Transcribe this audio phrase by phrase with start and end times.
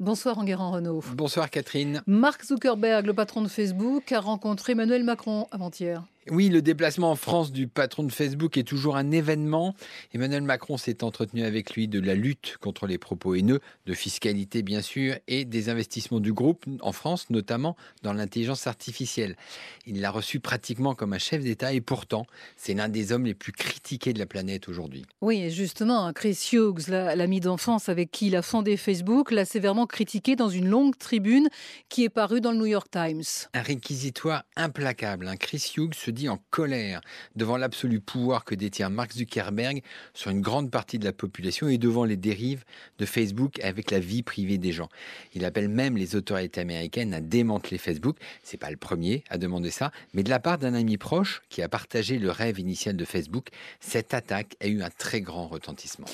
[0.00, 1.04] Bonsoir Enguerrand Renault.
[1.14, 2.02] Bonsoir Catherine.
[2.06, 6.02] Mark Zuckerberg, le patron de Facebook, a rencontré Emmanuel Macron avant-hier.
[6.30, 9.74] Oui, le déplacement en France du patron de Facebook est toujours un événement.
[10.14, 14.62] Emmanuel Macron s'est entretenu avec lui de la lutte contre les propos haineux, de fiscalité
[14.62, 19.34] bien sûr, et des investissements du groupe en France, notamment dans l'intelligence artificielle.
[19.86, 23.34] Il l'a reçu pratiquement comme un chef d'État et pourtant, c'est l'un des hommes les
[23.34, 25.04] plus critiqués de la planète aujourd'hui.
[25.20, 29.44] Oui, et justement, hein, Chris Hughes, l'ami d'enfance avec qui il a fondé Facebook, l'a
[29.44, 31.48] sévèrement critiqué dans une longue tribune
[31.88, 33.24] qui est parue dans le New York Times.
[33.52, 35.26] Un réquisitoire implacable.
[35.26, 37.00] Un Chris Hughes se dit en colère
[37.36, 39.82] devant l'absolu pouvoir que détient Mark Zuckerberg
[40.14, 42.64] sur une grande partie de la population et devant les dérives
[42.98, 44.88] de Facebook avec la vie privée des gens.
[45.34, 48.16] Il appelle même les autorités américaines à démanteler Facebook.
[48.42, 51.62] C'est pas le premier à demander ça, mais de la part d'un ami proche qui
[51.62, 53.48] a partagé le rêve initial de Facebook,
[53.80, 56.06] cette attaque a eu un très grand retentissement.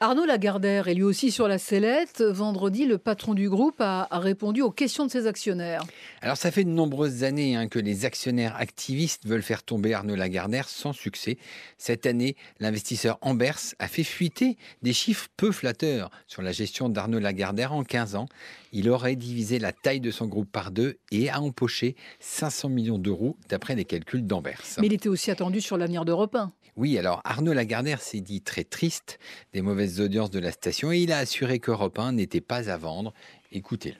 [0.00, 2.22] Arnaud Lagardère est lui aussi sur la sellette.
[2.22, 5.82] Vendredi, le patron du groupe a, répondu aux questions de ses actionnaires.
[6.22, 10.16] Alors ça fait de nombreuses années hein, que les actionnaires activistes veulent faire tomber Arnaud
[10.16, 11.38] Lagardère sans succès.
[11.78, 17.20] Cette année, l'investisseur Ambers a fait fuiter des chiffres peu flatteurs sur la gestion d'Arnaud
[17.20, 18.26] Lagardère en 15 ans.
[18.72, 22.98] Il aurait divisé la taille de son groupe par deux et a empoché 500 millions
[22.98, 24.60] d'euros d'après les calculs d'Ambers.
[24.78, 26.52] Mais il était aussi attendu sur l'avenir d'Europe 1.
[26.76, 29.20] Oui, alors Arnaud Lagardère s'est dit très triste
[29.52, 32.76] des mauvaises audiences de la station et il a assuré qu'Europe 1 n'était pas à
[32.76, 33.14] vendre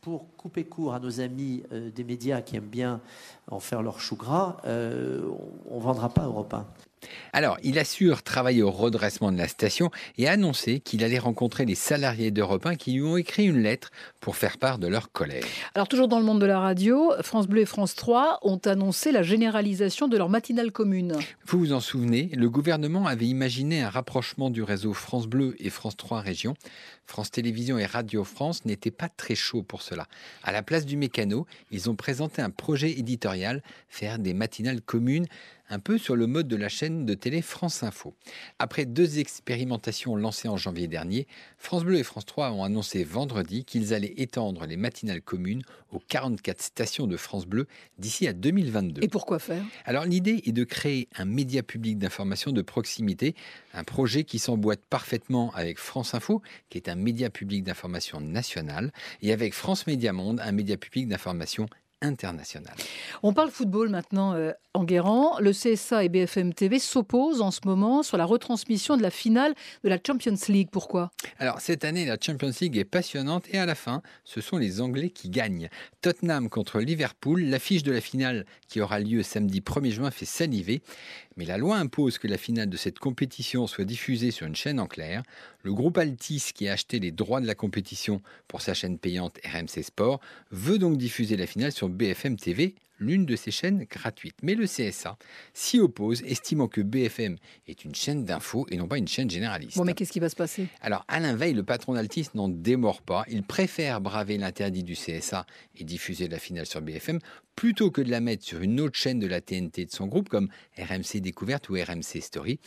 [0.00, 3.00] Pour couper court à nos amis euh, des médias qui aiment bien
[3.50, 5.28] en faire leur chou gras, euh,
[5.68, 6.66] on ne vendra pas Europe 1.
[7.32, 11.64] Alors, il assure travailler au redressement de la station et a annoncé qu'il allait rencontrer
[11.64, 15.12] les salariés d'Europe 1 qui lui ont écrit une lettre pour faire part de leur
[15.12, 15.44] colère.
[15.74, 19.12] Alors, toujours dans le monde de la radio, France Bleu et France 3 ont annoncé
[19.12, 21.16] la généralisation de leur matinale commune.
[21.46, 25.70] Vous vous en souvenez, le gouvernement avait imaginé un rapprochement du réseau France Bleu et
[25.70, 26.54] France 3 Région.
[27.06, 30.06] France Télévisions et Radio France n'étaient pas très chauds pour cela.
[30.44, 35.26] À la place du mécano, ils ont présenté un projet éditorial, faire des matinales communes
[35.70, 38.14] un peu sur le mode de la chaîne de télé France Info.
[38.58, 43.64] Après deux expérimentations lancées en janvier dernier, France Bleu et France 3 ont annoncé vendredi
[43.64, 47.66] qu'ils allaient étendre les matinales communes aux 44 stations de France Bleu
[47.98, 49.02] d'ici à 2022.
[49.02, 49.64] Et pourquoi faire?
[49.84, 53.34] Alors l'idée est de créer un média public d'information de proximité,
[53.72, 58.92] un projet qui s'emboîte parfaitement avec France Info, qui est un média public d'information national,
[59.22, 61.66] et avec France Média Monde, un média public d'information
[62.02, 62.74] international.
[63.22, 65.38] On parle football maintenant euh, en.
[65.40, 69.54] Le CSA et BFM TV s'opposent en ce moment sur la retransmission de la finale
[69.84, 70.68] de la Champions League.
[70.70, 71.10] Pourquoi?
[71.38, 74.80] Alors cette année, la Champions League est passionnante et à la fin, ce sont les
[74.80, 75.68] Anglais qui gagnent.
[76.00, 80.82] Tottenham contre Liverpool, l'affiche de la finale qui aura lieu samedi 1er juin fait saliver.
[81.36, 84.80] Mais la loi impose que la finale de cette compétition soit diffusée sur une chaîne
[84.80, 85.22] en clair.
[85.62, 89.38] Le groupe Altis, qui a acheté les droits de la compétition pour sa chaîne payante
[89.44, 94.36] RMC Sport, veut donc diffuser la finale sur BFM TV, l'une de ses chaînes gratuites.
[94.42, 95.16] Mais le CSA
[95.54, 97.36] s'y oppose, estimant que BFM
[97.66, 99.76] est une chaîne d'infos et non pas une chaîne généraliste.
[99.78, 100.68] Bon, mais qu'est-ce qui va se passer?
[100.80, 103.24] Alors, Alain Veil, le patron d'Altis, n'en démord pas.
[103.28, 105.46] Il préfère braver l'interdit du CSA
[105.76, 107.18] et diffuser la finale sur BFM
[107.56, 110.28] plutôt que de la mettre sur une autre chaîne de la TNT de son groupe
[110.28, 110.48] comme
[110.78, 112.60] RMC Découverte ou RMC Story.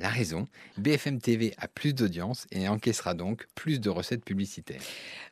[0.00, 4.80] La raison, BFM TV a plus d'audience et encaissera donc plus de recettes publicitaires.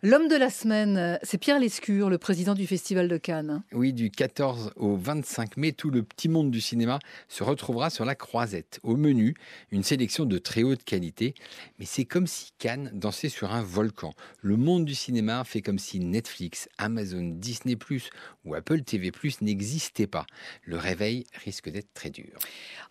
[0.02, 3.62] L'homme de la semaine, c'est Pierre Lescure, le président du Festival de Cannes.
[3.72, 8.04] Oui, du 14 au 25 mai, tout le petit monde du cinéma se retrouvera sur
[8.04, 8.80] la croisette.
[8.82, 9.34] Au menu,
[9.70, 11.34] une sélection de très haute qualité.
[11.78, 14.14] Mais c'est comme si Cannes dansait sur un volcan.
[14.42, 17.74] Le monde du cinéma fait comme si Netflix, Amazon, Disney⁇
[18.44, 19.10] ou Apple TV⁇
[19.42, 20.26] n'existaient pas.
[20.64, 22.32] Le réveil risque d'être très dur.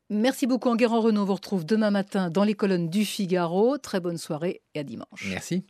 [0.10, 1.24] Merci beaucoup Enguerrand Renault.
[1.24, 3.78] On vous retrouve demain matin dans les colonnes du Figaro.
[3.78, 5.28] Très bonne soirée et à dimanche.
[5.30, 5.66] Merci.